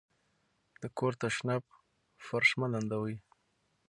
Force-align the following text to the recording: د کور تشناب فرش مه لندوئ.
د 0.81 0.83
کور 0.97 1.13
تشناب 1.21 1.63
فرش 2.25 2.49
مه 2.59 2.67
لندوئ. 2.73 3.15